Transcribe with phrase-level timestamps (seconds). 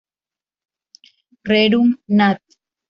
[1.51, 2.41] Rerum Nat.